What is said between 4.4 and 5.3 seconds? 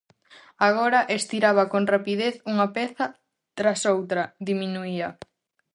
diminuía.